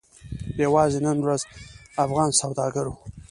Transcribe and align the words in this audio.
یوازې 0.63 0.99
نن 1.05 1.17
ورځ 1.25 1.41
افغان 2.03 2.29
سوداګرو 2.41 2.93